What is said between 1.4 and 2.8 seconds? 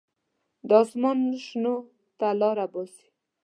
شنو ته لاره